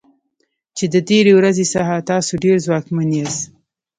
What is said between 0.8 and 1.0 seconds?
د